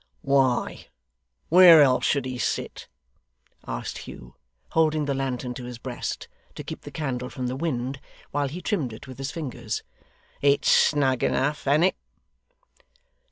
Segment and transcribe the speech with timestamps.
[0.23, 0.87] 'Why,
[1.49, 2.87] where else should he sit?'
[3.67, 4.33] asked Hugh,
[4.71, 8.01] holding the lantern to his breast, to keep the candle from the wind,
[8.31, 9.83] while he trimmed it with his fingers.
[10.41, 11.95] 'It's snug enough, an't it?